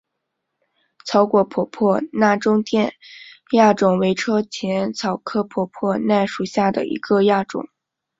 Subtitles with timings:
[1.05, 2.95] 长果婆婆纳中甸
[3.51, 7.67] 亚种为车前草科婆婆纳属下的一个亚种。